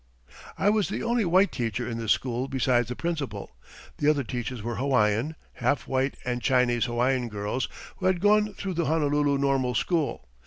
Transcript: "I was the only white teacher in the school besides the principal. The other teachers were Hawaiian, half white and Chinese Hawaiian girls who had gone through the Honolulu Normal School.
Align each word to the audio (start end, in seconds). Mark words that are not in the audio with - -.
"I 0.57 0.71
was 0.71 0.89
the 0.89 1.03
only 1.03 1.25
white 1.25 1.51
teacher 1.51 1.87
in 1.87 1.99
the 1.99 2.09
school 2.09 2.47
besides 2.47 2.89
the 2.89 2.95
principal. 2.95 3.55
The 3.97 4.09
other 4.09 4.23
teachers 4.23 4.63
were 4.63 4.77
Hawaiian, 4.77 5.35
half 5.53 5.87
white 5.87 6.17
and 6.25 6.41
Chinese 6.41 6.85
Hawaiian 6.85 7.29
girls 7.29 7.67
who 7.97 8.07
had 8.07 8.19
gone 8.19 8.55
through 8.55 8.73
the 8.73 8.85
Honolulu 8.85 9.37
Normal 9.37 9.75
School. 9.75 10.27